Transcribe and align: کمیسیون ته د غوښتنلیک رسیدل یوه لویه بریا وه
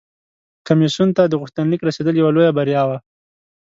کمیسیون 0.67 1.09
ته 1.17 1.23
د 1.27 1.33
غوښتنلیک 1.41 1.81
رسیدل 1.87 2.15
یوه 2.21 2.31
لویه 2.35 2.51
بریا 2.57 2.83
وه 2.89 2.97